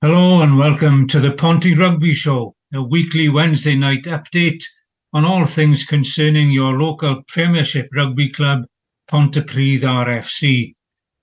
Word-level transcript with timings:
Hello 0.00 0.42
and 0.42 0.56
welcome 0.56 1.08
to 1.08 1.18
the 1.18 1.32
Ponty 1.32 1.74
Rugby 1.74 2.12
Show, 2.12 2.54
a 2.72 2.80
weekly 2.80 3.28
Wednesday 3.28 3.74
night 3.74 4.04
update 4.04 4.62
on 5.12 5.24
all 5.24 5.44
things 5.44 5.84
concerning 5.84 6.52
your 6.52 6.78
local 6.78 7.24
Premiership 7.26 7.88
rugby 7.92 8.28
club, 8.28 8.64
Pontypridd 9.10 9.80
RFC. 9.80 10.76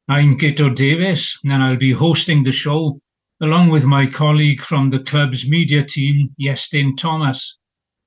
I'm 0.10 0.38
Guto 0.38 0.76
Davies 0.76 1.40
and 1.46 1.64
I'll 1.64 1.78
be 1.78 1.94
hosting 1.94 2.44
the 2.44 2.52
show 2.52 3.00
along 3.42 3.70
with 3.70 3.86
my 3.86 4.08
colleague 4.08 4.60
from 4.60 4.90
the 4.90 5.00
club's 5.00 5.48
media 5.48 5.86
team, 5.86 6.36
Iestyn 6.38 6.98
Thomas. 6.98 7.58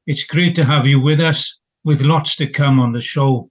It's 0.07 0.25
great 0.25 0.55
to 0.57 0.67
have 0.67 0.87
you 0.87 1.01
with 1.01 1.19
us, 1.19 1.61
with 1.85 2.03
lots 2.03 2.37
to 2.37 2.47
come 2.47 2.79
on 2.79 2.93
the 2.93 3.01
show. 3.01 3.49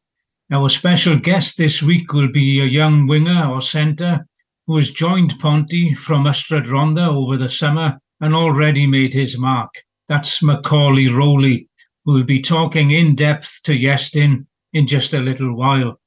Our 0.51 0.69
special 0.69 1.17
guest 1.17 1.57
this 1.57 1.81
week 1.81 2.13
will 2.13 2.31
be 2.31 2.59
a 2.59 2.65
young 2.65 3.07
winger 3.07 3.47
or 3.49 3.59
centre 3.59 4.23
who 4.67 4.75
has 4.75 4.91
joined 4.91 5.39
Ponty 5.39 5.93
from 5.95 6.25
Ystrad 6.25 6.65
Rhondda 6.65 7.07
over 7.07 7.37
the 7.37 7.47
summer 7.47 7.97
and 8.19 8.35
already 8.35 8.85
made 8.85 9.13
his 9.13 9.37
mark. 9.37 9.73
That's 10.09 10.41
McCauley 10.41 11.09
Rowley, 11.09 11.69
who 12.03 12.13
will 12.13 12.23
be 12.25 12.41
talking 12.41 12.91
in 12.91 13.15
depth 13.15 13.61
to 13.63 13.71
Iestyn 13.71 14.45
in 14.73 14.85
just 14.85 15.13
a 15.13 15.21
little 15.21 15.55
while. 15.55 15.99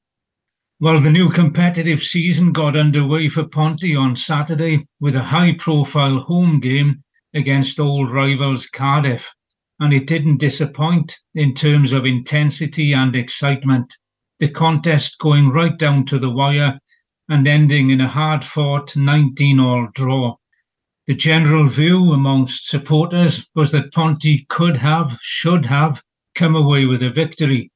Well, 0.79 0.99
the 0.99 1.11
new 1.11 1.29
competitive 1.29 2.03
season 2.03 2.51
got 2.51 2.77
underway 2.77 3.29
for 3.29 3.47
Ponty 3.47 3.95
on 3.95 4.15
Saturday 4.15 4.87
with 4.99 5.15
a 5.15 5.23
high 5.23 5.55
profile 5.55 6.19
home 6.19 6.59
game 6.59 7.03
against 7.33 7.79
old 7.79 8.11
rivals 8.11 8.67
Cardiff, 8.67 9.31
and 9.79 9.91
it 9.91 10.05
didn't 10.05 10.37
disappoint 10.37 11.17
in 11.33 11.55
terms 11.55 11.93
of 11.93 12.05
intensity 12.05 12.93
and 12.93 13.15
excitement. 13.15 13.95
The 14.39 14.49
contest 14.49 15.17
going 15.19 15.49
right 15.49 15.77
down 15.77 16.05
to 16.05 16.19
the 16.19 16.29
wire 16.29 16.79
and 17.31 17.47
ending 17.47 17.89
in 17.89 18.01
a 18.01 18.07
hard 18.07 18.45
fought 18.45 18.95
19 18.95 19.59
all 19.59 19.87
draw. 19.95 20.35
The 21.07 21.15
general 21.15 21.67
view 21.67 22.11
amongst 22.11 22.67
supporters 22.67 23.49
was 23.55 23.71
that 23.71 23.93
Ponty 23.93 24.45
could 24.49 24.77
have, 24.77 25.17
should 25.21 25.65
have, 25.65 26.03
come 26.35 26.55
away 26.55 26.85
with 26.85 27.01
a 27.01 27.09
victory 27.09 27.71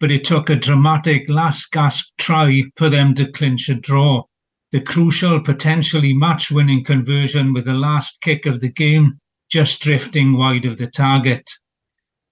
but 0.00 0.10
it 0.10 0.24
took 0.24 0.48
a 0.48 0.56
dramatic 0.56 1.28
last 1.28 1.70
gasp 1.70 2.08
try 2.16 2.62
for 2.76 2.88
them 2.88 3.14
to 3.14 3.30
clinch 3.30 3.68
a 3.68 3.74
draw. 3.74 4.24
The 4.72 4.80
crucial, 4.80 5.40
potentially 5.40 6.14
match 6.14 6.50
winning 6.50 6.84
conversion 6.84 7.52
with 7.52 7.66
the 7.66 7.74
last 7.74 8.22
kick 8.22 8.46
of 8.46 8.60
the 8.60 8.72
game 8.72 9.18
just 9.50 9.82
drifting 9.82 10.38
wide 10.38 10.64
of 10.64 10.78
the 10.78 10.86
target. 10.86 11.48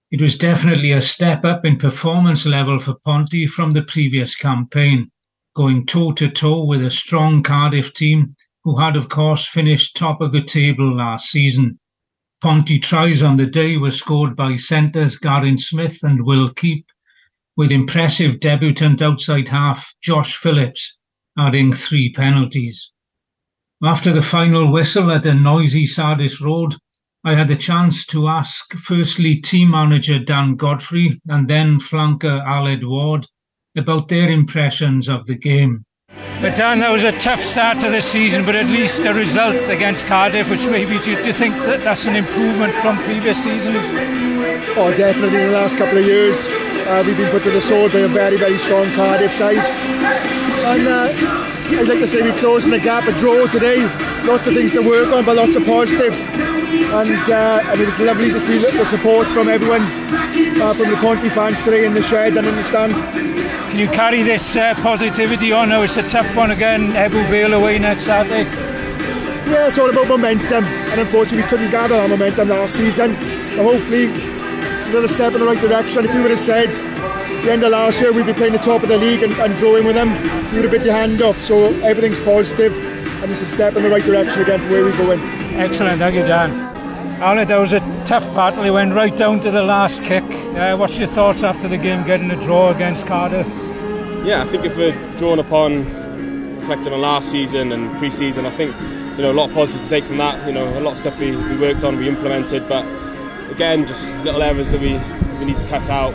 It 0.09 0.19
was 0.19 0.37
definitely 0.37 0.93
a 0.93 1.01
step 1.01 1.45
up 1.45 1.63
in 1.63 1.77
performance 1.77 2.47
level 2.47 2.79
for 2.79 2.95
Ponty 3.05 3.45
from 3.45 3.73
the 3.73 3.83
previous 3.83 4.35
campaign, 4.35 5.11
going 5.55 5.85
toe 5.85 6.11
to 6.13 6.29
toe 6.29 6.63
with 6.63 6.83
a 6.83 6.89
strong 6.89 7.43
Cardiff 7.43 7.93
team 7.93 8.35
who 8.63 8.77
had, 8.77 8.95
of 8.95 9.09
course, 9.09 9.47
finished 9.47 9.95
top 9.95 10.21
of 10.21 10.31
the 10.31 10.43
table 10.43 10.95
last 10.95 11.29
season. 11.29 11.79
Ponty 12.41 12.79
tries 12.79 13.23
on 13.23 13.37
the 13.37 13.47
day 13.47 13.77
were 13.77 13.91
scored 13.91 14.35
by 14.35 14.55
centres 14.55 15.17
Garin 15.17 15.57
Smith 15.57 15.99
and 16.03 16.25
Will 16.25 16.49
Keep, 16.53 16.85
with 17.57 17.71
impressive 17.71 18.39
debutant 18.39 19.01
outside 19.01 19.47
half 19.47 19.93
Josh 20.01 20.35
Phillips 20.35 20.97
adding 21.37 21.71
three 21.71 22.11
penalties. 22.11 22.91
After 23.81 24.11
the 24.11 24.21
final 24.21 24.71
whistle 24.71 25.11
at 25.11 25.25
a 25.25 25.33
noisy 25.33 25.85
Sardis 25.85 26.41
Road, 26.41 26.75
I 27.23 27.35
had 27.35 27.47
the 27.47 27.55
chance 27.55 28.05
to 28.07 28.27
ask 28.27 28.73
firstly 28.73 29.35
team 29.35 29.71
manager 29.71 30.19
Dan 30.19 30.55
Godfrey 30.55 31.19
and 31.27 31.49
then 31.49 31.79
flanker 31.79 32.45
Aled 32.45 32.83
Ward 32.83 33.25
about 33.77 34.07
their 34.07 34.29
impressions 34.29 35.09
of 35.09 35.25
the 35.25 35.35
game. 35.35 35.85
But 36.41 36.55
Dan, 36.55 36.79
that 36.79 36.89
was 36.89 37.03
a 37.03 37.11
tough 37.19 37.41
start 37.41 37.81
to 37.81 37.89
the 37.89 38.01
season, 38.01 38.45
but 38.45 38.55
at 38.55 38.67
least 38.67 39.05
a 39.05 39.13
result 39.13 39.69
against 39.69 40.07
Cardiff, 40.07 40.49
which 40.49 40.67
maybe 40.67 40.97
do 40.99 41.11
you, 41.11 41.17
do 41.17 41.27
you 41.27 41.33
think 41.33 41.53
that 41.65 41.83
that's 41.83 42.05
an 42.05 42.15
improvement 42.15 42.73
from 42.75 42.97
previous 42.99 43.43
seasons? 43.43 43.83
Oh, 44.77 44.93
definitely 44.95 45.41
in 45.41 45.47
the 45.47 45.53
last 45.53 45.77
couple 45.77 45.97
of 45.97 46.05
years. 46.05 46.51
Uh, 46.87 47.03
we've 47.05 47.17
been 47.17 47.29
put 47.29 47.43
to 47.43 47.51
the 47.51 47.61
sword 47.61 47.91
by 47.91 47.99
a 47.99 48.07
very, 48.07 48.37
very 48.37 48.57
strong 48.57 48.85
Cardiff 48.93 49.33
side. 49.33 49.57
And 49.57 50.87
uh, 50.87 51.11
I'd 51.77 51.87
like 51.87 51.99
to 51.99 52.07
say 52.07 52.21
we're 52.21 52.37
closing 52.37 52.71
the 52.71 52.79
gap, 52.79 53.07
a 53.07 53.11
draw 53.19 53.45
today. 53.47 53.83
Lots 54.23 54.47
of 54.47 54.53
things 54.53 54.71
to 54.71 54.81
work 54.81 55.09
on, 55.13 55.25
but 55.25 55.35
lots 55.35 55.55
of 55.55 55.65
positives. 55.65 56.21
And, 56.29 57.29
uh, 57.29 57.61
and 57.65 57.81
it 57.81 57.85
was 57.85 57.99
lovely 57.99 58.31
to 58.31 58.39
see 58.39 58.57
the 58.57 58.85
support 58.85 59.27
from 59.27 59.49
everyone, 59.49 59.83
uh, 60.61 60.73
from 60.73 60.89
the 60.89 60.97
Ponty 61.01 61.29
fans 61.29 61.61
today 61.61 61.85
in 61.85 61.93
the 61.93 62.01
shed 62.01 62.37
and 62.37 62.47
in 62.47 62.55
the 62.55 62.63
stand. 62.63 62.93
Can 63.69 63.77
you 63.77 63.87
carry 63.87 64.23
this 64.23 64.55
uh, 64.55 64.73
positivity 64.75 65.51
on? 65.51 65.69
Now 65.69 65.83
it's 65.83 65.97
a 65.97 66.09
tough 66.09 66.35
one 66.35 66.51
again, 66.51 66.91
Ebbw 66.93 67.29
Vale 67.29 67.53
away 67.53 67.77
next 67.77 68.03
Saturday. 68.03 68.49
Yeah, 69.49 69.67
it's 69.67 69.77
all 69.77 69.89
about 69.89 70.07
momentum, 70.07 70.63
and 70.63 71.01
unfortunately, 71.01 71.43
we 71.43 71.47
couldn't 71.49 71.71
gather 71.71 71.95
that 71.95 72.09
momentum 72.09 72.49
last 72.49 72.75
season. 72.75 73.13
But 73.13 73.63
hopefully, 73.63 74.05
it's 74.77 74.87
another 74.87 75.07
step 75.07 75.33
in 75.33 75.39
the 75.41 75.45
right 75.45 75.59
direction. 75.59 76.03
If 76.03 76.13
you 76.13 76.21
would 76.21 76.31
have 76.31 76.39
said 76.39 76.69
the 77.43 77.51
end 77.51 77.63
of 77.63 77.71
last 77.71 78.01
year 78.01 78.11
we'd 78.11 78.25
be 78.25 78.33
playing 78.33 78.53
the 78.53 78.59
top 78.59 78.83
of 78.83 78.89
the 78.89 78.97
league 78.97 79.23
and, 79.23 79.33
and 79.33 79.55
drawing 79.57 79.85
with 79.85 79.95
them, 79.95 80.09
you 80.49 80.55
would 80.55 80.63
have 80.63 80.71
bit 80.71 80.83
your 80.83 80.93
hand 80.93 81.21
up. 81.21 81.35
So 81.35 81.65
everything's 81.81 82.19
positive 82.19 82.73
and 83.21 83.31
it's 83.31 83.41
a 83.41 83.45
step 83.45 83.75
in 83.75 83.83
the 83.83 83.89
right 83.89 84.03
direction 84.03 84.41
again 84.41 84.59
for 84.59 84.71
where 84.71 84.83
we're 84.83 84.97
going. 84.97 85.19
Excellent, 85.55 85.99
thank 85.99 86.15
you, 86.15 86.21
Dan. 86.23 86.51
Alan, 87.21 87.47
that 87.47 87.57
was 87.57 87.73
a 87.73 87.79
tough 88.05 88.25
battle. 88.33 88.63
He 88.63 88.71
went 88.71 88.93
right 88.93 89.15
down 89.15 89.41
to 89.41 89.51
the 89.51 89.61
last 89.61 90.01
kick. 90.03 90.23
Uh, 90.23 90.75
what's 90.77 90.97
your 90.97 91.07
thoughts 91.07 91.43
after 91.43 91.67
the 91.67 91.77
game 91.77 92.05
getting 92.05 92.31
a 92.31 92.39
draw 92.39 92.71
against 92.71 93.07
Cardiff? 93.07 93.47
Yeah, 94.25 94.43
I 94.43 94.47
think 94.47 94.65
if 94.65 94.77
we're 94.77 94.95
drawn 95.17 95.39
upon 95.39 95.85
reflecting 96.59 96.93
on 96.93 97.01
last 97.01 97.31
season 97.31 97.71
and 97.71 97.97
pre-season, 97.97 98.45
I 98.45 98.51
think 98.51 98.75
you 99.17 99.23
know 99.23 99.31
a 99.31 99.33
lot 99.33 99.49
of 99.49 99.55
positive 99.55 99.81
to 99.81 99.89
take 99.89 100.05
from 100.05 100.17
that. 100.17 100.45
You 100.45 100.53
know, 100.53 100.77
a 100.77 100.81
lot 100.81 100.93
of 100.93 100.97
stuff 100.99 101.19
we, 101.19 101.35
we 101.35 101.57
worked 101.57 101.83
on, 101.83 101.97
we 101.97 102.07
implemented, 102.07 102.69
but 102.69 102.85
again, 103.49 103.87
just 103.87 104.13
little 104.17 104.43
errors 104.43 104.71
that 104.71 104.81
we, 104.81 104.97
we 105.39 105.45
need 105.45 105.57
to 105.57 105.67
cut 105.67 105.89
out. 105.89 106.13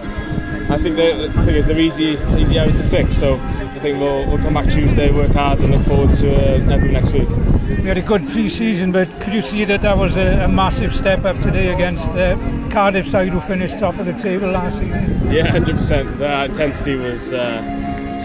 I 0.70 0.78
think 0.78 0.96
the, 0.96 1.30
thing 1.44 1.56
is 1.56 1.66
they're 1.66 1.78
easy 1.78 2.16
easy 2.38 2.58
errors 2.58 2.76
to 2.76 2.84
fix. 2.84 3.16
So 3.18 3.36
I 3.36 3.78
think 3.80 3.98
we'll, 3.98 4.26
we'll 4.26 4.38
come 4.38 4.54
back 4.54 4.68
Tuesday, 4.68 5.10
work 5.10 5.32
hard, 5.32 5.60
and 5.60 5.72
look 5.72 5.84
forward 5.84 6.14
to 6.18 6.54
uh, 6.54 6.76
next 6.76 7.12
week. 7.12 7.28
We 7.28 7.88
had 7.88 7.98
a 7.98 8.02
good 8.02 8.28
pre-season, 8.28 8.92
but 8.92 9.08
could 9.20 9.32
you 9.34 9.42
see 9.42 9.64
that 9.64 9.82
that 9.82 9.98
was 9.98 10.16
a, 10.16 10.44
a 10.44 10.48
massive 10.48 10.94
step 10.94 11.24
up 11.24 11.40
today 11.40 11.72
against 11.72 12.12
uh, 12.12 12.36
Cardiff 12.70 13.06
side 13.06 13.28
who 13.30 13.40
finished 13.40 13.78
top 13.78 13.98
of 13.98 14.06
the 14.06 14.12
table 14.12 14.50
last 14.50 14.78
season? 14.78 15.30
Yeah, 15.30 15.48
hundred 15.48 15.76
percent. 15.76 16.18
The 16.18 16.44
intensity 16.44 16.94
was. 16.94 17.32
Uh, 17.32 17.73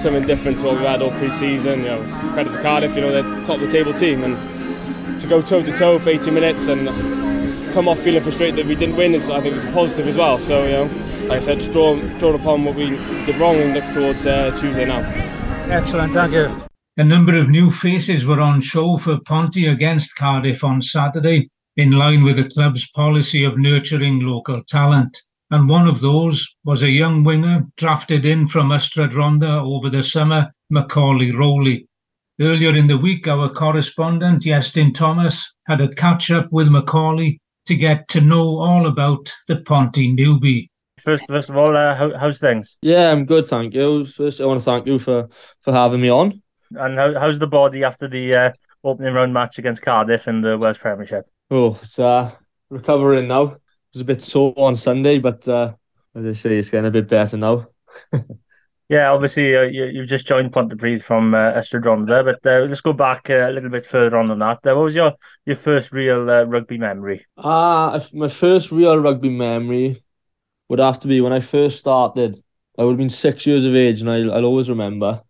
something 0.01 0.25
different 0.25 0.59
to 0.59 0.65
what 0.65 0.75
we've 0.75 0.83
had 0.83 1.01
all 1.01 1.11
pre-season. 1.11 1.81
You 1.81 1.85
know, 1.85 2.31
credit 2.33 2.53
to 2.53 2.61
Cardiff, 2.61 2.95
you 2.95 3.01
know 3.01 3.11
they're 3.11 3.45
top 3.45 3.55
of 3.55 3.61
the 3.61 3.71
table 3.71 3.93
team, 3.93 4.23
and 4.23 5.19
to 5.19 5.27
go 5.27 5.41
toe 5.41 5.61
to 5.61 5.77
toe 5.77 5.99
for 5.99 6.09
80 6.09 6.31
minutes 6.31 6.67
and 6.67 6.87
come 7.73 7.87
off 7.87 7.99
feeling 7.99 8.21
frustrated 8.21 8.55
that 8.57 8.65
we 8.65 8.75
didn't 8.75 8.95
win 8.95 9.13
is 9.13 9.29
I 9.29 9.41
think 9.41 9.55
was 9.55 9.65
positive 9.67 10.07
as 10.07 10.17
well. 10.17 10.39
So 10.39 10.63
you 10.63 10.71
know, 10.71 10.83
like 11.27 11.37
I 11.37 11.39
said, 11.39 11.59
just 11.59 11.71
draw 11.71 11.95
draw 12.17 12.33
upon 12.33 12.65
what 12.65 12.75
we 12.75 12.91
did 13.25 13.37
wrong 13.37 13.57
and 13.57 13.73
look 13.73 13.85
towards 13.85 14.25
uh, 14.25 14.55
Tuesday 14.59 14.85
now. 14.85 14.99
Excellent, 15.69 16.13
thank 16.13 16.33
you. 16.33 16.55
A 16.97 17.03
number 17.03 17.37
of 17.37 17.49
new 17.49 17.71
faces 17.71 18.25
were 18.25 18.41
on 18.41 18.59
show 18.59 18.97
for 18.97 19.19
Ponty 19.21 19.67
against 19.67 20.15
Cardiff 20.15 20.63
on 20.63 20.81
Saturday, 20.81 21.49
in 21.77 21.91
line 21.91 22.23
with 22.23 22.37
the 22.37 22.49
club's 22.49 22.89
policy 22.91 23.43
of 23.43 23.57
nurturing 23.57 24.19
local 24.19 24.63
talent. 24.63 25.17
And 25.51 25.67
one 25.67 25.87
of 25.87 25.99
those 25.99 26.47
was 26.63 26.83
a 26.83 26.89
young 26.89 27.23
winger 27.23 27.65
drafted 27.75 28.25
in 28.25 28.45
from 28.47 28.69
Ystrad 28.69 29.11
Rhondda 29.11 29.63
over 29.63 29.89
the 29.89 30.03
summer, 30.03 30.51
McCauley 30.71 31.33
Rowley. 31.33 31.87
Earlier 32.39 32.75
in 32.75 32.87
the 32.87 32.97
week, 32.97 33.27
our 33.27 33.49
correspondent, 33.49 34.43
Iestyn 34.43 34.93
Thomas, 34.93 35.53
had 35.67 35.81
a 35.81 35.89
catch 35.89 36.31
up 36.31 36.51
with 36.51 36.69
McCauley 36.69 37.39
to 37.65 37.75
get 37.75 38.07
to 38.09 38.21
know 38.21 38.59
all 38.59 38.87
about 38.87 39.33
the 39.47 39.57
Ponty 39.61 40.15
newbie. 40.15 40.69
First, 40.99 41.27
first 41.27 41.49
of 41.49 41.57
all, 41.57 41.75
uh, 41.75 41.95
how, 41.95 42.17
how's 42.17 42.39
things? 42.39 42.77
Yeah, 42.81 43.11
I'm 43.11 43.25
good, 43.25 43.47
thank 43.47 43.73
you. 43.73 44.05
First, 44.05 44.41
I 44.41 44.45
want 44.45 44.59
to 44.59 44.65
thank 44.65 44.85
you 44.85 44.99
for, 44.99 45.29
for 45.61 45.73
having 45.73 46.01
me 46.01 46.09
on. 46.09 46.41
And 46.71 46.97
how, 46.97 47.19
how's 47.19 47.39
the 47.39 47.47
body 47.47 47.83
after 47.83 48.07
the 48.07 48.35
uh, 48.35 48.51
opening 48.83 49.13
round 49.13 49.33
match 49.33 49.57
against 49.57 49.81
Cardiff 49.81 50.27
in 50.27 50.41
the 50.41 50.57
Welsh 50.57 50.79
Premiership? 50.79 51.25
Oh, 51.49 51.79
it's 51.81 51.97
uh, 51.97 52.31
recovering 52.69 53.27
now. 53.27 53.57
It 53.91 53.97
was 53.97 54.01
a 54.01 54.05
bit 54.05 54.21
sore 54.21 54.53
on 54.57 54.75
Sunday, 54.75 55.19
but 55.19 55.47
uh, 55.47 55.73
as 56.15 56.25
I 56.25 56.33
say, 56.33 56.57
it's 56.57 56.69
getting 56.69 56.87
a 56.87 56.91
bit 56.91 57.07
better 57.07 57.37
now. 57.37 57.67
Yeah, 58.89 59.11
obviously 59.11 59.55
uh, 59.55 59.61
you, 59.61 59.99
have 59.99 60.09
just 60.09 60.25
joined 60.25 60.51
Pontypridd 60.51 61.03
from 61.03 61.35
uh, 61.35 61.53
Rhondda, 61.53 62.25
but 62.25 62.43
uh, 62.43 62.65
let's 62.65 62.81
go 62.81 62.91
back 62.91 63.29
uh, 63.29 63.47
a 63.47 63.51
little 63.51 63.69
bit 63.69 63.85
further 63.85 64.17
on 64.17 64.29
than 64.29 64.39
that. 64.39 64.65
Uh, 64.65 64.75
what 64.75 64.85
was 64.85 64.95
your, 64.95 65.13
your 65.45 65.57
first 65.57 65.91
real 65.91 66.27
uh, 66.27 66.43
rugby 66.45 66.79
memory? 66.79 67.23
Ah, 67.37 68.03
my 68.13 68.27
first 68.27 68.71
real 68.71 68.97
rugby 68.97 69.29
memory 69.29 70.03
would 70.69 70.79
have 70.79 70.99
to 71.01 71.07
be 71.07 71.21
when 71.21 71.33
I 71.33 71.39
first 71.39 71.77
started. 71.77 72.43
I 72.79 72.83
would 72.83 72.93
have 72.93 72.97
been 72.97 73.09
six 73.09 73.45
years 73.45 73.63
of 73.65 73.75
age, 73.75 74.01
and 74.01 74.09
I, 74.09 74.21
I'll 74.21 74.45
always 74.45 74.71
remember 74.71 75.21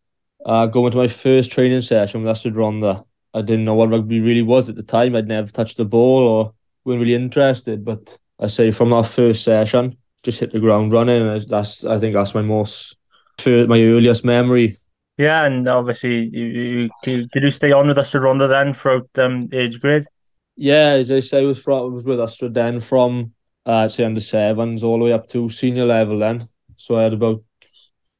uh, 0.45 0.67
going 0.67 0.91
to 0.91 0.97
my 0.97 1.09
first 1.09 1.51
training 1.51 1.81
session 1.81 2.23
with 2.23 2.33
Ystrad 2.33 2.53
Rhondda. 2.53 3.03
I 3.33 3.41
didn't 3.41 3.65
know 3.65 3.75
what 3.75 3.89
rugby 3.89 4.21
really 4.21 4.41
was 4.41 4.69
at 4.69 4.75
the 4.77 4.83
time. 4.83 5.17
I'd 5.17 5.27
never 5.27 5.50
touched 5.50 5.75
the 5.75 5.83
ball 5.83 6.25
or 6.25 6.53
weren't 6.85 7.01
really 7.01 7.13
interested, 7.13 7.83
but 7.83 8.17
I 8.39 8.47
say 8.47 8.71
from 8.71 8.91
that 8.91 9.07
first 9.07 9.44
session, 9.44 9.97
just 10.24 10.39
hit 10.39 10.51
the 10.51 10.59
ground 10.59 10.91
running. 10.91 11.27
And 11.27 11.41
that's 11.47 11.86
I 11.86 12.00
think 12.00 12.13
that's 12.13 12.33
my 12.33 12.41
most 12.41 12.95
my 13.45 13.81
earliest 13.81 14.25
memory. 14.25 14.77
Yeah, 15.18 15.45
and 15.45 15.68
obviously, 15.68 16.30
you, 16.31 16.89
you, 17.06 17.25
did 17.25 17.44
you 17.44 17.51
stay 17.51 17.74
on 17.74 17.88
with 17.88 17.97
Ystrad 17.97 18.21
Rhondda 18.21 18.47
then 18.47 18.74
throughout 18.74 19.09
um, 19.18 19.50
age 19.51 19.81
grade? 19.81 20.06
Yeah, 20.56 20.94
as 20.94 21.12
I 21.12 21.19
say, 21.19 21.44
was 21.44 21.59
from 21.59 21.94
was 21.94 22.06
with 22.06 22.19
Ystrad 22.19 22.53
then 22.53 22.80
from 22.80 23.33
uh, 23.65 23.88
say 23.88 24.06
under 24.06 24.21
sevens 24.21 24.83
all 24.83 24.97
the 24.97 25.06
way 25.06 25.13
up 25.13 25.27
to 25.30 25.50
senior 25.50 25.86
level 25.86 26.19
then. 26.19 26.47
So 26.77 26.97
I 26.97 27.03
had 27.03 27.13
about 27.13 27.44
I 27.62 27.68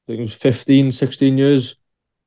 think 0.08 0.20
it 0.20 0.24
was 0.24 0.34
15, 0.34 0.92
16 0.92 1.38
years 1.38 1.76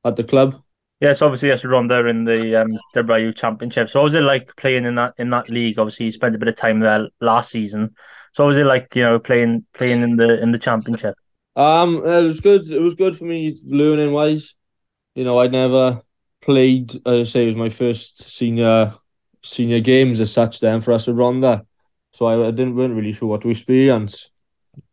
at 0.04 0.16
the 0.16 0.24
club. 0.24 0.62
Yes, 1.02 1.20
obviously 1.20 1.48
yes, 1.48 1.64
Rhondda 1.64 2.08
in 2.08 2.24
the 2.24 2.62
um, 2.62 2.78
WRU 2.94 3.34
Championship. 3.34 3.90
So 3.90 3.98
what 3.98 4.04
was 4.04 4.14
it 4.14 4.20
like 4.20 4.54
playing 4.54 4.84
in 4.84 4.94
that 4.94 5.14
in 5.18 5.30
that 5.30 5.50
league? 5.50 5.76
Obviously, 5.76 6.06
you 6.06 6.12
spent 6.12 6.36
a 6.36 6.38
bit 6.38 6.46
of 6.46 6.54
time 6.54 6.78
there 6.78 7.08
last 7.20 7.50
season. 7.50 7.96
So 8.32 8.44
what 8.44 8.50
was 8.50 8.56
it 8.58 8.66
like, 8.66 8.94
you 8.94 9.02
know, 9.02 9.18
playing 9.18 9.66
playing 9.74 10.02
in 10.02 10.14
the 10.14 10.40
in 10.40 10.52
the 10.52 10.60
championship? 10.60 11.16
Um, 11.56 11.96
it 12.06 12.22
was 12.22 12.38
good. 12.38 12.70
It 12.70 12.78
was 12.78 12.94
good 12.94 13.18
for 13.18 13.24
me 13.24 13.60
learning 13.64 14.12
wise. 14.12 14.54
You 15.16 15.24
know, 15.24 15.40
I'd 15.40 15.50
never 15.50 16.02
played. 16.40 16.94
As 17.04 17.28
I 17.28 17.30
say, 17.30 17.42
it 17.42 17.46
was 17.46 17.56
my 17.56 17.68
first 17.68 18.30
senior 18.30 18.94
senior 19.42 19.80
games 19.80 20.20
as 20.20 20.32
such. 20.32 20.60
Then 20.60 20.80
for 20.80 20.92
us 20.92 21.08
at 21.08 21.16
Rhondda, 21.16 21.66
so 22.12 22.26
I, 22.26 22.46
I 22.46 22.52
didn't 22.52 22.76
weren't 22.76 22.94
really 22.94 23.12
sure 23.12 23.28
what 23.28 23.40
to 23.40 23.50
experience. 23.50 24.30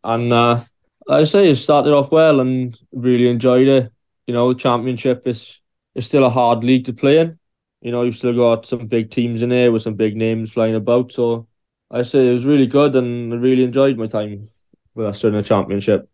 And 0.02 0.32
uh, 0.32 0.64
I 1.08 1.22
say, 1.22 1.50
it 1.50 1.56
started 1.56 1.92
off 1.92 2.10
well 2.10 2.40
and 2.40 2.76
really 2.90 3.28
enjoyed 3.28 3.68
it. 3.68 3.92
You 4.26 4.34
know, 4.34 4.52
the 4.52 4.58
championship 4.58 5.28
is 5.28 5.59
it's 5.94 6.06
still 6.06 6.24
a 6.24 6.30
hard 6.30 6.64
league 6.64 6.84
to 6.86 6.92
play 6.92 7.18
in. 7.18 7.38
You 7.80 7.92
know, 7.92 8.02
you've 8.02 8.16
still 8.16 8.34
got 8.34 8.66
some 8.66 8.86
big 8.86 9.10
teams 9.10 9.42
in 9.42 9.48
there 9.48 9.72
with 9.72 9.82
some 9.82 9.94
big 9.94 10.16
names 10.16 10.52
flying 10.52 10.74
about. 10.74 11.12
So 11.12 11.48
I 11.90 12.02
say 12.02 12.28
it 12.28 12.32
was 12.32 12.44
really 12.44 12.66
good 12.66 12.94
and 12.94 13.32
I 13.32 13.36
really 13.36 13.64
enjoyed 13.64 13.96
my 13.96 14.06
time 14.06 14.50
with 14.94 15.06
us 15.06 15.24
in 15.24 15.32
the 15.32 15.42
championship. 15.42 16.08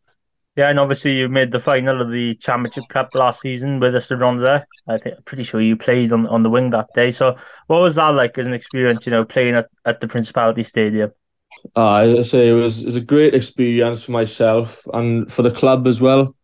Yeah, 0.54 0.70
and 0.70 0.78
obviously 0.78 1.12
you 1.12 1.28
made 1.28 1.52
the 1.52 1.60
final 1.60 2.00
of 2.00 2.10
the 2.10 2.34
Championship 2.36 2.88
Cup 2.88 3.14
last 3.14 3.42
season 3.42 3.78
with 3.78 3.94
us 3.94 4.10
around 4.10 4.40
there. 4.40 4.66
I 4.88 4.96
think 4.96 5.22
pretty 5.26 5.44
sure 5.44 5.60
you 5.60 5.76
played 5.76 6.12
on, 6.12 6.26
on 6.28 6.42
the 6.42 6.48
wing 6.48 6.70
that 6.70 6.94
day. 6.94 7.10
So 7.10 7.36
what 7.66 7.82
was 7.82 7.96
that 7.96 8.14
like 8.14 8.38
as 8.38 8.46
an 8.46 8.54
experience, 8.54 9.04
you 9.04 9.10
know, 9.10 9.24
playing 9.24 9.54
at, 9.54 9.68
at 9.84 10.00
the 10.00 10.08
Principality 10.08 10.64
Stadium? 10.64 11.10
Uh, 11.74 12.18
I 12.18 12.22
say 12.22 12.48
it 12.48 12.52
was 12.52 12.80
it 12.80 12.86
was 12.86 12.96
a 12.96 13.00
great 13.00 13.34
experience 13.34 14.04
for 14.04 14.12
myself 14.12 14.86
and 14.94 15.30
for 15.30 15.42
the 15.42 15.50
club 15.50 15.86
as 15.86 16.00
well 16.00 16.34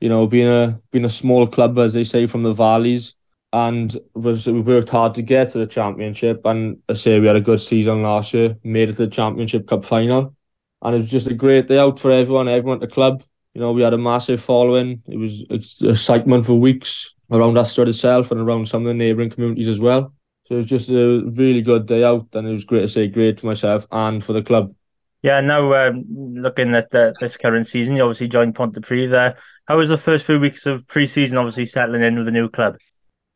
you 0.00 0.08
know, 0.08 0.26
being 0.26 0.48
a 0.48 0.80
being 0.90 1.04
a 1.04 1.10
small 1.10 1.46
club, 1.46 1.78
as 1.78 1.92
they 1.92 2.04
say, 2.04 2.26
from 2.26 2.42
the 2.42 2.52
valleys, 2.52 3.14
and 3.52 3.96
was 4.14 4.46
we 4.46 4.60
worked 4.60 4.88
hard 4.88 5.14
to 5.14 5.22
get 5.22 5.50
to 5.50 5.58
the 5.58 5.66
championship. 5.66 6.40
And 6.44 6.78
I 6.88 6.94
say 6.94 7.20
we 7.20 7.26
had 7.26 7.36
a 7.36 7.40
good 7.40 7.60
season 7.60 8.02
last 8.02 8.32
year, 8.34 8.56
made 8.64 8.88
it 8.88 8.96
to 8.96 9.06
the 9.06 9.10
championship 9.10 9.68
cup 9.68 9.84
final, 9.84 10.34
and 10.82 10.94
it 10.94 10.98
was 10.98 11.10
just 11.10 11.26
a 11.26 11.34
great 11.34 11.68
day 11.68 11.78
out 11.78 11.98
for 11.98 12.10
everyone, 12.10 12.48
everyone 12.48 12.82
at 12.82 12.88
the 12.88 12.94
club. 12.94 13.22
You 13.54 13.60
know, 13.60 13.72
we 13.72 13.82
had 13.82 13.94
a 13.94 13.98
massive 13.98 14.42
following. 14.42 15.02
It 15.06 15.16
was 15.16 15.42
excitement 15.80 16.46
for 16.46 16.54
weeks 16.54 17.14
around 17.30 17.54
Ystrad 17.54 17.88
itself 17.88 18.30
and 18.30 18.40
around 18.40 18.68
some 18.68 18.82
of 18.82 18.88
the 18.88 18.94
neighbouring 18.94 19.30
communities 19.30 19.68
as 19.68 19.80
well. 19.80 20.14
So 20.44 20.54
it 20.54 20.58
was 20.58 20.66
just 20.66 20.88
a 20.90 21.22
really 21.24 21.62
good 21.62 21.86
day 21.86 22.04
out, 22.04 22.28
and 22.32 22.48
it 22.48 22.52
was 22.52 22.64
great 22.64 22.80
to 22.82 22.88
say 22.88 23.06
great 23.06 23.40
for 23.40 23.46
myself 23.46 23.86
and 23.90 24.22
for 24.22 24.32
the 24.32 24.42
club. 24.42 24.74
Yeah, 25.22 25.40
now 25.40 25.72
um, 25.74 26.04
looking 26.08 26.74
at 26.74 26.90
the, 26.90 27.14
this 27.20 27.36
current 27.36 27.66
season, 27.66 27.94
you 27.94 28.02
obviously 28.02 28.28
joined 28.28 28.54
Pontypridd 28.54 29.10
there. 29.10 29.36
How 29.70 29.78
was 29.78 29.88
the 29.88 29.96
first 29.96 30.26
few 30.26 30.40
weeks 30.40 30.66
of 30.66 30.84
pre-season? 30.88 31.38
Obviously 31.38 31.64
settling 31.64 32.02
in 32.02 32.16
with 32.16 32.24
the 32.24 32.32
new 32.32 32.48
club. 32.48 32.74
It 32.74 32.80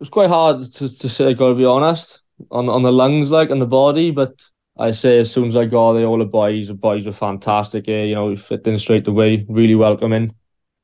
was 0.01 0.09
quite 0.09 0.29
hard 0.29 0.63
to, 0.63 0.99
to 0.99 1.09
say. 1.09 1.33
Got 1.33 1.51
to 1.51 1.55
be 1.55 1.65
honest 1.65 2.23
on 2.51 2.69
on 2.69 2.83
the 2.83 2.91
lungs, 2.91 3.31
like 3.31 3.51
on 3.51 3.61
the 3.61 3.67
body, 3.67 4.11
but 4.11 4.43
I 4.77 4.91
say 4.91 5.21
as 5.21 5.31
soon 5.31 5.47
as 5.47 5.55
I 5.55 5.67
got 5.67 5.93
there, 5.93 6.07
all 6.07 6.19
the 6.19 6.25
boys, 6.25 6.67
the 6.67 6.75
boys 6.75 7.07
were 7.07 7.13
fantastic. 7.13 7.87
Yeah, 7.87 8.03
you 8.03 8.17
know, 8.17 8.27
we 8.27 8.37
fit 8.37 8.67
in 8.67 8.81
straight 8.81 9.07
away, 9.07 9.47
really 9.49 9.77
welcoming, 9.77 10.35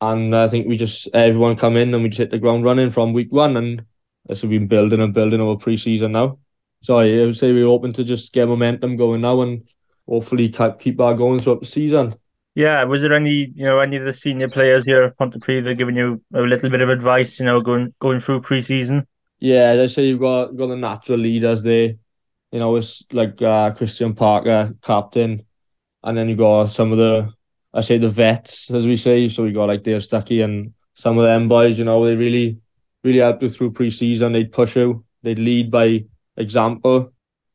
and 0.01 0.37
I 0.37 0.47
think 0.47 0.69
we 0.69 0.77
just 0.77 1.09
everyone 1.15 1.57
come 1.57 1.77
in 1.77 1.93
and 1.93 2.05
we 2.05 2.11
just 2.11 2.19
hit 2.19 2.31
the 2.31 2.39
ground 2.39 2.63
running 2.63 2.93
from 2.93 3.13
week 3.13 3.33
one, 3.33 3.57
and 3.57 3.85
as 4.29 4.45
we've 4.45 4.53
been 4.53 4.69
building 4.69 5.01
and 5.01 5.13
building 5.13 5.41
over 5.41 5.59
pre-season 5.59 6.13
now. 6.13 6.39
So 6.85 6.99
I 6.99 7.27
would 7.27 7.37
say 7.37 7.51
we're 7.51 7.67
open 7.67 7.93
to 7.95 8.05
just 8.05 8.33
get 8.33 8.47
momentum 8.47 8.97
going 8.97 9.23
now 9.23 9.41
and 9.43 9.69
hopefully 10.09 10.49
keep 10.79 11.01
our 11.01 11.15
going 11.15 11.41
throughout 11.41 11.59
the 11.59 11.67
season. 11.67 12.15
Yeah, 12.55 12.83
was 12.85 13.01
there 13.03 13.13
any, 13.13 13.53
you 13.55 13.65
know, 13.65 13.79
any 13.79 13.97
of 13.97 14.05
the 14.05 14.13
senior 14.13 14.49
players 14.49 14.85
here 14.85 15.03
at 15.03 15.17
Pontypridd 15.17 15.79
giving 15.79 15.97
you 15.97 16.21
a 16.35 16.41
little 16.41 16.69
bit 16.69 16.81
of 16.81 16.89
advice, 16.89 17.39
you 17.39 17.47
know, 17.47 17.61
going 17.61 17.95
going 18.01 18.21
through 18.21 18.41
pre-season? 18.41 19.07
Yeah, 19.39 19.81
I 19.81 19.87
say, 19.87 20.07
you've 20.07 20.21
got 20.21 20.57
got 20.57 20.67
the 20.67 20.77
natural 20.77 21.19
leaders 21.19 21.63
there. 21.63 21.95
You 22.53 22.59
know, 22.59 22.75
it's 22.77 23.05
like 23.13 23.41
uh, 23.41 23.71
Christian 23.73 24.15
Parker, 24.15 24.75
captain, 24.83 25.47
and 26.03 26.19
then 26.19 26.29
you 26.29 26.35
got 26.35 26.67
some 26.67 26.91
of 26.91 26.99
the, 26.99 27.33
I 27.73 27.81
say 27.83 27.99
the 27.99 28.09
vets, 28.09 28.71
as 28.73 28.85
we 28.85 28.97
say. 28.97 29.29
So 29.29 29.45
we 29.45 29.53
got 29.53 29.69
like 29.69 29.85
Dave 29.85 30.03
Stuckey 30.03 30.43
and 30.43 30.75
some 30.95 31.17
of 31.19 31.25
them 31.25 31.47
boys. 31.47 31.79
You 31.79 31.85
know, 31.85 32.05
they 32.05 32.17
really, 32.17 32.59
really 33.05 33.21
helped 33.21 33.43
you 33.43 33.49
through 33.49 33.71
pre-season. 33.71 34.33
They'd 34.33 34.53
push 34.53 34.75
you, 34.77 35.05
they'd 35.23 35.39
lead 35.39 35.71
by 35.71 36.05
example. 36.37 37.13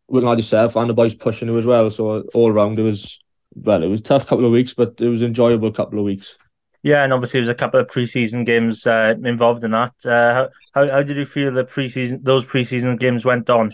Working 0.07 0.27
like 0.27 0.37
yourself 0.37 0.75
and 0.75 0.89
the 0.89 0.93
boys 0.93 1.15
pushing 1.15 1.49
you 1.49 1.57
as 1.57 1.65
well. 1.65 1.89
So 1.89 2.21
all 2.33 2.51
around 2.51 2.79
it 2.79 2.83
was 2.83 3.19
well, 3.55 3.83
it 3.83 3.87
was 3.87 4.01
tough 4.01 4.27
couple 4.27 4.45
of 4.45 4.51
weeks, 4.51 4.73
but 4.73 4.99
it 4.99 5.07
was 5.07 5.21
enjoyable 5.21 5.71
couple 5.71 5.99
of 5.99 6.05
weeks. 6.05 6.37
Yeah, 6.83 7.03
and 7.03 7.13
obviously 7.13 7.39
there 7.39 7.47
was 7.47 7.55
a 7.55 7.57
couple 7.57 7.79
of 7.79 7.87
preseason 7.87 8.45
games 8.45 8.85
uh, 8.85 9.15
involved 9.23 9.63
in 9.63 9.71
that. 9.71 9.93
Uh, 10.05 10.49
how 10.73 10.89
how 10.89 11.01
did 11.01 11.17
you 11.17 11.25
feel 11.25 11.51
the 11.51 11.63
preseason 11.63 12.23
those 12.23 12.45
preseason 12.45 12.99
games 12.99 13.25
went 13.25 13.49
on? 13.49 13.73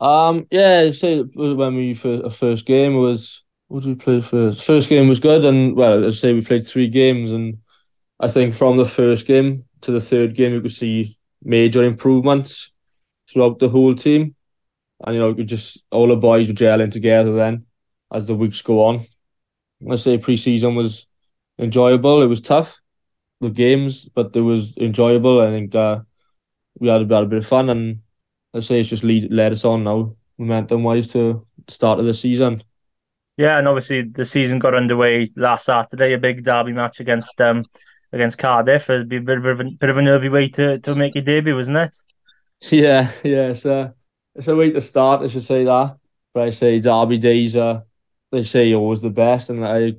Um, 0.00 0.46
yeah, 0.50 0.90
say 0.92 1.20
when 1.20 1.74
we 1.74 1.94
for 1.94 2.30
first 2.30 2.64
game 2.64 2.96
was 2.96 3.42
what 3.66 3.82
did 3.82 3.88
we 3.90 3.94
play 3.96 4.20
first? 4.22 4.64
First 4.64 4.88
game 4.88 5.08
was 5.08 5.20
good, 5.20 5.44
and 5.44 5.76
well, 5.76 6.06
I 6.06 6.10
say 6.10 6.32
we 6.32 6.40
played 6.40 6.66
three 6.66 6.88
games, 6.88 7.32
and 7.32 7.58
I 8.20 8.28
think 8.28 8.54
from 8.54 8.78
the 8.78 8.86
first 8.86 9.26
game 9.26 9.64
to 9.82 9.92
the 9.92 10.00
third 10.00 10.34
game, 10.34 10.52
you 10.52 10.62
could 10.62 10.72
see 10.72 11.18
major 11.42 11.84
improvements 11.84 12.70
throughout 13.30 13.58
the 13.58 13.68
whole 13.68 13.94
team, 13.94 14.34
and 15.04 15.14
you 15.14 15.20
know, 15.20 15.34
just 15.34 15.82
all 15.90 16.08
the 16.08 16.16
boys 16.16 16.48
were 16.48 16.54
gelling 16.54 16.90
together 16.90 17.34
then 17.34 17.66
as 18.12 18.26
the 18.26 18.34
weeks 18.34 18.62
go 18.62 18.84
on. 18.84 19.06
I 19.90 19.96
say 19.96 20.18
pre-season 20.18 20.74
was 20.74 21.06
enjoyable. 21.58 22.22
It 22.22 22.26
was 22.26 22.40
tough, 22.40 22.80
the 23.40 23.50
games, 23.50 24.08
but 24.14 24.34
it 24.36 24.40
was 24.40 24.76
enjoyable. 24.76 25.40
I 25.40 25.48
think 25.50 25.74
uh, 25.74 26.00
we 26.78 26.88
had 26.88 27.02
a, 27.02 27.14
had 27.14 27.24
a 27.24 27.26
bit 27.26 27.38
of 27.38 27.46
fun, 27.46 27.70
and 27.70 28.00
I 28.54 28.60
say 28.60 28.80
it's 28.80 28.88
just 28.88 29.04
lead, 29.04 29.32
led 29.32 29.52
us 29.52 29.64
on 29.64 29.84
now, 29.84 30.16
momentum 30.38 30.82
wise, 30.82 31.08
to 31.08 31.46
start 31.68 32.00
of 32.00 32.06
the 32.06 32.14
season. 32.14 32.62
Yeah, 33.36 33.58
and 33.58 33.68
obviously 33.68 34.02
the 34.02 34.24
season 34.24 34.58
got 34.58 34.74
underway 34.74 35.30
last 35.36 35.66
Saturday, 35.66 36.12
a 36.12 36.18
big 36.18 36.44
derby 36.44 36.72
match 36.72 36.98
against 37.00 37.40
um 37.40 37.64
against 38.12 38.38
Cardiff. 38.38 38.90
It'd 38.90 39.08
be 39.08 39.18
a 39.18 39.20
bit 39.20 39.38
of 39.38 39.60
a 39.60 39.64
bit 39.64 39.90
of 39.90 39.96
a 39.96 40.02
nervy 40.02 40.28
way 40.28 40.48
to, 40.50 40.78
to 40.80 40.94
make 40.94 41.14
your 41.14 41.24
debut, 41.24 41.54
wasn't 41.54 41.78
it? 41.78 41.94
Yeah, 42.70 43.12
yeah. 43.24 43.48
It's 43.50 43.64
a 43.64 43.94
it's 44.34 44.48
a 44.48 44.56
way 44.56 44.70
to 44.70 44.80
start. 44.80 45.22
I 45.22 45.28
should 45.28 45.44
say 45.44 45.64
that. 45.64 45.96
But 46.34 46.44
I 46.48 46.50
say 46.50 46.80
derby 46.80 47.18
days 47.18 47.56
are 47.56 47.84
they 48.30 48.44
say 48.44 48.68
you're 48.68 48.80
always 48.80 49.00
the 49.00 49.10
best, 49.10 49.50
and 49.50 49.64
I 49.64 49.94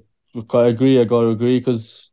I 0.53 0.67
agree. 0.67 0.99
I 0.99 1.03
got 1.05 1.21
to 1.21 1.29
agree 1.29 1.59
because 1.59 2.09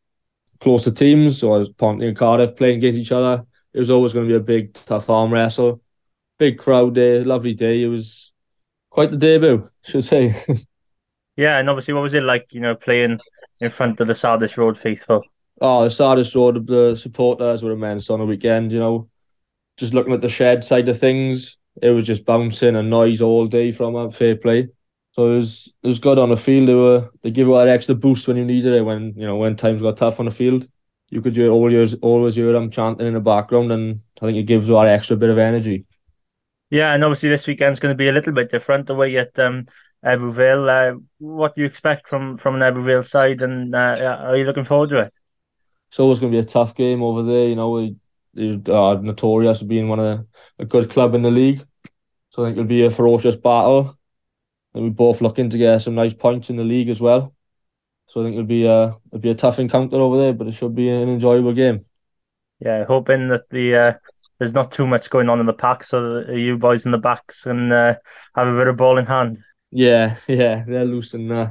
closer 0.61 0.91
teams, 0.91 1.43
or 1.43 1.67
Ponty 1.77 2.09
and 2.09 2.17
Cardiff 2.17 2.57
playing 2.57 2.79
against 2.79 2.99
each 2.99 3.13
other, 3.13 3.45
it 3.73 3.79
was 3.81 3.91
always 3.91 4.13
going 4.13 4.27
to 4.27 4.33
be 4.33 4.37
a 4.37 4.41
big 4.41 4.75
tough 4.75 5.11
arm 5.11 5.33
wrestle. 5.33 5.83
Big 6.39 6.59
crowd 6.59 6.95
day, 6.95 7.23
lovely 7.25 7.55
day. 7.55 7.83
It 7.83 7.89
was 7.89 8.33
quite 8.91 9.11
the 9.11 9.17
debut, 9.17 9.69
should 9.85 10.05
say. 10.05 10.35
yeah, 11.37 11.59
and 11.59 11.69
obviously, 11.69 11.95
what 11.95 12.03
was 12.03 12.15
it 12.15 12.23
like? 12.23 12.53
You 12.53 12.61
know, 12.61 12.75
playing 12.75 13.21
in 13.61 13.71
front 13.71 14.01
of 14.01 14.07
the 14.07 14.15
Sardis 14.15 14.57
Road 14.57 14.77
faithful. 14.77 15.23
Oh, 15.61 15.85
the 15.85 15.91
Sardis 15.91 16.35
Road, 16.35 16.67
the 16.67 16.97
supporters 16.97 17.63
were 17.63 17.73
immense 17.73 18.11
on 18.11 18.21
the 18.21 18.27
weekend. 18.27 18.73
You 18.73 18.79
know, 18.79 19.09
just 19.77 19.95
looking 19.95 20.13
at 20.13 20.21
the 20.21 20.29
shed 20.29 20.65
side 20.65 20.89
of 20.89 20.99
things, 20.99 21.57
it 21.83 21.91
was 21.91 22.07
just 22.07 22.25
bouncing 22.25 22.77
and 22.77 22.91
noise 22.91 23.21
all 23.21 23.47
day 23.47 23.73
from 23.73 23.97
a 23.97 24.11
fair 24.11 24.37
play. 24.37 24.69
So 25.17 25.33
it 25.33 25.39
was 25.39 25.73
it 25.83 25.89
was 25.89 25.99
good 25.99 26.19
on 26.19 26.29
the 26.29 26.37
field. 26.37 26.69
They 26.69 26.75
were 26.75 27.11
they 27.23 27.31
give 27.31 27.49
you 27.49 27.55
that 27.55 27.69
extra 27.69 27.95
boost 27.95 28.29
when 28.29 28.37
you 28.37 28.45
needed 28.45 28.75
it. 28.75 28.83
When 28.83 29.15
you 29.17 29.27
know 29.27 29.37
when 29.37 29.57
times 29.57 29.81
got 29.81 29.97
tough 29.97 30.21
on 30.21 30.27
the 30.27 30.31
field, 30.31 30.69
you 31.09 31.23
could 31.23 31.35
hear 31.35 31.51
always 31.51 31.95
always 31.95 32.35
hear 32.35 32.53
them 32.53 32.71
chanting 32.71 33.07
in 33.07 33.15
the 33.15 33.21
background, 33.21 33.73
and 33.73 34.01
I 34.21 34.27
think 34.27 34.37
it 34.37 34.43
gives 34.43 34.69
you 34.69 34.75
that 34.75 34.89
extra 34.89 35.17
bit 35.17 35.31
of 35.31 35.39
energy. 35.39 35.87
Yeah, 36.69 36.93
and 36.93 37.03
obviously 37.03 37.31
this 37.31 37.47
weekend's 37.47 37.81
going 37.81 37.95
to 37.95 37.97
be 37.97 38.09
a 38.09 38.13
little 38.13 38.33
bit 38.33 38.51
different 38.51 38.91
away 38.91 39.17
at 39.17 39.39
um, 39.39 39.67
Uh, 40.05 40.93
what 41.19 41.55
do 41.55 41.63
you 41.63 41.67
expect 41.67 42.09
from 42.09 42.37
from 42.37 42.57
an 42.57 42.61
Ebbw 42.61 43.03
side, 43.03 43.41
and 43.41 43.75
uh, 43.75 44.21
are 44.21 44.37
you 44.37 44.45
looking 44.45 44.65
forward 44.65 44.91
to 44.91 44.99
it? 44.99 45.15
It's 45.89 45.99
always 45.99 46.19
going 46.19 46.31
to 46.31 46.37
be 46.37 46.43
a 46.43 46.45
tough 46.45 46.75
game 46.75 47.03
over 47.03 47.23
there. 47.23 47.49
You 47.49 47.57
know, 47.57 47.71
we, 47.71 47.97
we 48.35 48.61
are 48.71 49.01
notorious 49.01 49.61
for 49.61 49.65
being 49.65 49.89
one 49.89 49.99
of 49.99 50.05
the, 50.05 50.27
a 50.59 50.67
good 50.67 50.91
club 50.91 51.15
in 51.15 51.23
the 51.23 51.31
league, 51.31 51.65
so 52.29 52.43
I 52.43 52.49
think 52.49 52.59
it'll 52.59 52.69
be 52.69 52.85
a 52.85 52.91
ferocious 52.91 53.37
battle 53.37 53.97
and 54.77 54.85
we're 54.85 54.91
both 54.91 55.23
looking 55.23 55.49
to 55.51 55.59
get 55.59 55.81
some 55.81 55.95
nice 55.95 56.13
points 56.13 56.51
in 56.51 56.57
the 56.57 56.65
league 56.65 56.91
as 56.91 57.01
well. 57.01 57.35
So 58.09 58.21
I 58.21 58.25
think 58.25 58.35
it'll 58.35 58.47
be 58.47 58.67
a 58.67 58.95
it'll 59.07 59.21
be 59.21 59.31
a 59.31 59.35
tough 59.35 59.59
encounter 59.59 59.97
over 59.97 60.19
there, 60.19 60.35
but 60.35 60.47
it 60.47 60.53
should 60.53 60.75
be 60.75 60.91
an 60.91 61.09
enjoyable 61.09 61.55
game. 61.55 61.87
Yeah, 62.61 62.85
hoping 62.85 63.29
that 63.29 63.49
the 63.51 63.75
uh, 63.75 63.93
there's 64.39 64.53
not 64.53 64.71
too 64.71 64.87
much 64.87 65.09
going 65.09 65.31
on 65.31 65.41
in 65.41 65.47
the 65.47 65.55
pack, 65.55 65.83
so 65.83 66.21
that 66.21 66.39
you 66.39 66.59
boys 66.59 66.85
in 66.85 66.93
the 66.93 66.99
backs 66.99 67.43
can 67.43 67.73
uh, 67.73 67.95
have 68.35 68.49
a 68.49 68.57
bit 68.57 68.69
of 68.69 68.77
ball 68.77 68.99
in 68.99 69.07
hand. 69.07 69.39
Yeah, 69.71 70.19
yeah, 70.29 70.63
they're 70.67 70.85
loose 70.85 71.15
and 71.15 71.33
uh, 71.33 71.51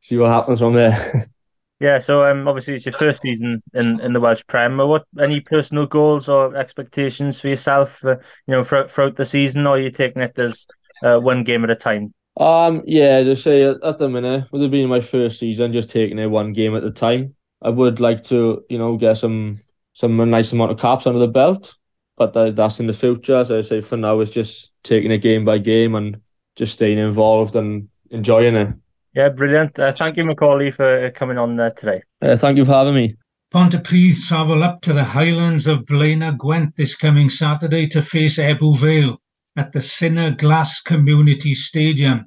see 0.00 0.18
what 0.18 0.30
happens 0.30 0.58
from 0.58 0.74
there. 0.74 1.26
yeah, 1.80 1.98
so 1.98 2.24
um, 2.30 2.46
obviously 2.46 2.74
it's 2.74 2.86
your 2.86 2.94
first 2.94 3.22
season 3.22 3.62
in, 3.72 3.98
in 4.00 4.12
the 4.12 4.20
Welsh 4.20 4.42
Prem. 4.46 4.76
What 4.76 5.04
any 5.18 5.40
personal 5.40 5.86
goals 5.86 6.28
or 6.28 6.54
expectations 6.54 7.40
for 7.40 7.48
yourself, 7.48 8.04
uh, 8.04 8.16
you 8.46 8.54
know, 8.54 8.62
throughout, 8.62 8.90
throughout 8.90 9.16
the 9.16 9.26
season, 9.26 9.66
or 9.66 9.76
are 9.76 9.80
you 9.80 9.90
taking 9.90 10.22
it 10.22 10.38
as 10.38 10.66
uh, 11.02 11.18
one 11.18 11.44
game 11.44 11.64
at 11.64 11.70
a 11.70 11.76
time? 11.76 12.12
Um, 12.36 12.82
yeah, 12.86 13.22
just 13.22 13.42
say 13.42 13.62
at 13.62 13.98
the 13.98 14.08
minute, 14.08 14.46
with 14.52 14.62
it 14.62 14.70
being 14.70 14.88
my 14.88 15.00
first 15.00 15.38
season, 15.38 15.72
just 15.72 15.90
taking 15.90 16.18
it 16.18 16.26
one 16.26 16.52
game 16.52 16.74
at 16.74 16.84
a 16.84 16.90
time. 16.90 17.34
I 17.60 17.68
would 17.68 18.00
like 18.00 18.24
to, 18.24 18.64
you 18.68 18.78
know, 18.78 18.96
get 18.96 19.18
some 19.18 19.60
some 19.92 20.16
nice 20.30 20.52
amount 20.52 20.72
of 20.72 20.78
caps 20.78 21.06
under 21.06 21.18
the 21.18 21.28
belt, 21.28 21.74
but 22.16 22.32
that, 22.32 22.56
that's 22.56 22.80
in 22.80 22.86
the 22.86 22.92
future. 22.94 23.36
As 23.36 23.50
I 23.50 23.60
say, 23.60 23.80
for 23.82 23.96
now, 23.96 24.20
it's 24.20 24.30
just 24.30 24.72
taking 24.82 25.10
it 25.10 25.18
game 25.18 25.44
by 25.44 25.58
game 25.58 25.94
and 25.94 26.18
just 26.56 26.72
staying 26.72 26.98
involved 26.98 27.54
and 27.56 27.88
enjoying 28.10 28.56
it. 28.56 28.68
Yeah, 29.14 29.28
brilliant. 29.28 29.78
Uh, 29.78 29.92
thank 29.92 30.16
you, 30.16 30.24
McCauley, 30.24 30.72
for 30.72 31.10
coming 31.10 31.36
on 31.36 31.60
uh, 31.60 31.70
today. 31.70 32.02
Uh, 32.22 32.36
thank 32.36 32.56
you 32.56 32.64
for 32.64 32.72
having 32.72 32.94
me. 32.94 33.14
Pontypridd 33.52 34.26
travel 34.26 34.64
up 34.64 34.80
to 34.80 34.94
the 34.94 35.04
highlands 35.04 35.66
of 35.66 35.80
Blaenau 35.80 36.38
Gwent 36.38 36.74
this 36.76 36.96
coming 36.96 37.28
Saturday 37.28 37.86
to 37.88 38.00
face 38.00 38.38
Ebbw 38.38 38.78
Vale 38.78 39.20
at 39.56 39.72
the 39.72 39.80
Sinner 39.80 40.30
Glass 40.30 40.80
Community 40.80 41.54
Stadium. 41.54 42.26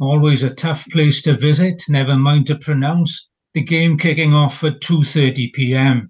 Always 0.00 0.42
a 0.42 0.48
tough 0.50 0.84
place 0.90 1.22
to 1.22 1.36
visit, 1.36 1.82
never 1.88 2.16
mind 2.16 2.48
to 2.48 2.56
pronounce. 2.56 3.28
The 3.54 3.62
game 3.62 3.96
kicking 3.96 4.34
off 4.34 4.64
at 4.64 4.80
2.30pm. 4.80 6.08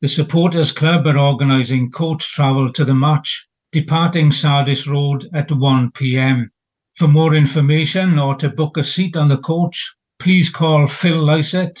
The 0.00 0.08
Supporters 0.08 0.72
Club 0.72 1.06
are 1.06 1.18
organising 1.18 1.90
coach 1.90 2.32
travel 2.32 2.72
to 2.72 2.82
the 2.84 2.94
match, 2.94 3.46
departing 3.72 4.32
Sardis 4.32 4.88
Road 4.88 5.28
at 5.34 5.48
1pm. 5.48 6.46
For 6.94 7.08
more 7.08 7.34
information 7.34 8.18
or 8.18 8.34
to 8.36 8.48
book 8.48 8.78
a 8.78 8.84
seat 8.84 9.18
on 9.18 9.28
the 9.28 9.36
coach, 9.36 9.94
please 10.18 10.48
call 10.48 10.86
Phil 10.86 11.22
Lysett 11.22 11.78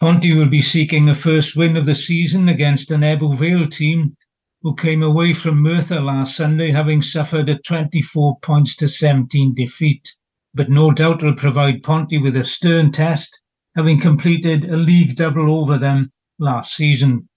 Ponty 0.00 0.32
will 0.32 0.48
be 0.48 0.62
seeking 0.62 1.10
a 1.10 1.14
first 1.14 1.54
win 1.54 1.76
of 1.76 1.84
the 1.84 1.94
season 1.94 2.48
against 2.48 2.90
an 2.90 3.02
Ebbw 3.02 3.70
team 3.70 4.16
who 4.62 4.74
came 4.74 5.02
away 5.02 5.34
from 5.34 5.62
Merthyr 5.62 6.00
last 6.00 6.34
Sunday 6.34 6.70
having 6.70 7.02
suffered 7.02 7.50
a 7.50 7.58
24 7.58 8.38
points 8.40 8.74
to 8.76 8.88
17 8.88 9.54
defeat, 9.54 10.16
but 10.54 10.70
no 10.70 10.92
doubt 10.92 11.22
will 11.22 11.34
provide 11.34 11.82
Ponty 11.82 12.16
with 12.16 12.36
a 12.36 12.44
stern 12.44 12.90
test, 12.90 13.42
having 13.76 14.00
completed 14.00 14.64
a 14.64 14.76
league 14.76 15.14
double 15.14 15.60
over 15.60 15.78
them 15.78 16.10
last 16.38 16.74
season. 16.74 17.28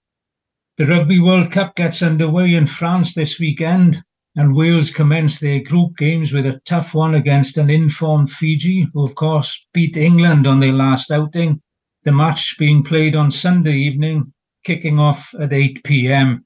The 0.76 0.86
Rugby 0.86 1.20
World 1.20 1.52
Cup 1.52 1.76
gets 1.76 2.02
underway 2.02 2.54
in 2.54 2.66
France 2.66 3.14
this 3.14 3.38
weekend, 3.38 3.98
and 4.34 4.56
Wales 4.56 4.90
commence 4.90 5.38
their 5.38 5.60
group 5.60 5.96
games 5.96 6.32
with 6.32 6.46
a 6.46 6.60
tough 6.64 6.94
one 6.94 7.14
against 7.14 7.58
an 7.58 7.68
informed 7.70 8.32
Fiji, 8.32 8.88
who 8.92 9.04
of 9.04 9.14
course 9.14 9.66
beat 9.74 9.96
England 9.96 10.46
on 10.46 10.60
their 10.60 10.72
last 10.72 11.10
outing 11.10 11.60
the 12.02 12.12
match 12.12 12.56
being 12.58 12.82
played 12.82 13.14
on 13.14 13.30
Sunday 13.30 13.76
evening, 13.76 14.32
kicking 14.64 14.98
off 14.98 15.34
at 15.38 15.52
8 15.52 15.84
pm. 15.84 16.44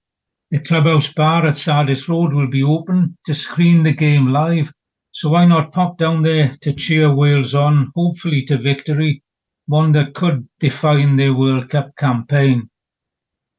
The 0.50 0.58
clubhouse 0.58 1.12
bar 1.12 1.46
at 1.46 1.56
Sardis 1.56 2.08
Road 2.08 2.34
will 2.34 2.48
be 2.48 2.62
open 2.62 3.16
to 3.26 3.34
screen 3.34 3.82
the 3.82 3.92
game 3.92 4.28
live, 4.32 4.72
so 5.12 5.30
why 5.30 5.44
not 5.44 5.72
pop 5.72 5.96
down 5.96 6.22
there 6.22 6.56
to 6.62 6.72
cheer 6.72 7.14
Wales 7.14 7.54
on, 7.54 7.92
hopefully 7.94 8.42
to 8.46 8.58
victory, 8.58 9.22
one 9.66 9.92
that 9.92 10.14
could 10.14 10.48
define 10.60 11.16
their 11.16 11.34
World 11.34 11.68
Cup 11.68 11.96
campaign. 11.96 12.68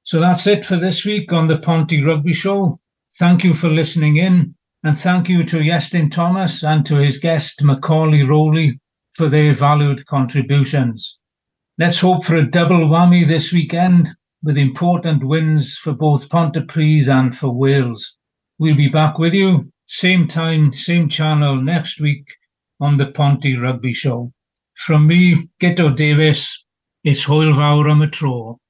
So 0.03 0.19
that's 0.19 0.45
it 0.45 0.63
for 0.63 0.77
this 0.77 1.03
week 1.03 1.33
on 1.33 1.47
the 1.47 1.57
Ponty 1.57 2.03
Rugby 2.03 2.33
Show. 2.33 2.79
Thank 3.17 3.43
you 3.43 3.53
for 3.53 3.69
listening 3.69 4.17
in, 4.17 4.55
and 4.83 4.97
thank 4.97 5.29
you 5.29 5.43
to 5.45 5.57
Iestyn 5.57 6.11
Thomas 6.11 6.63
and 6.63 6.85
to 6.85 6.95
his 6.95 7.17
guest 7.17 7.61
McCauley 7.63 8.27
Rowley 8.27 8.79
for 9.13 9.29
their 9.29 9.53
valued 9.53 10.05
contributions. 10.05 11.17
Let's 11.79 12.01
hope 12.01 12.23
for 12.23 12.35
a 12.35 12.49
double 12.49 12.87
whammy 12.87 13.25
this 13.25 13.51
weekend 13.51 14.09
with 14.43 14.57
important 14.57 15.23
wins 15.23 15.75
for 15.75 15.93
both 15.93 16.29
Pontypridd 16.29 17.07
and 17.07 17.35
for 17.35 17.49
Wales. 17.49 18.15
We'll 18.59 18.75
be 18.75 18.89
back 18.89 19.17
with 19.17 19.33
you, 19.33 19.71
same 19.87 20.27
time, 20.27 20.71
same 20.71 21.09
channel 21.09 21.59
next 21.59 21.99
week 21.99 22.27
on 22.79 22.97
the 22.97 23.07
Ponty 23.07 23.57
Rugby 23.57 23.91
Show. 23.91 24.31
From 24.75 25.07
me, 25.07 25.49
Get 25.59 25.79
Davis, 25.95 26.65
it's 27.03 27.25
Hwyl 27.25 27.55
Fawr 27.55 27.89
am 27.89 28.01
y 28.01 28.07
Tro. 28.07 28.59